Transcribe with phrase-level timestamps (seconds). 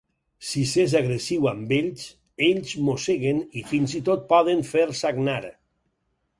[0.51, 2.07] Si s'és agressiu amb ells,
[2.49, 5.41] ells mosseguen i fins i tot poden fer sagnar.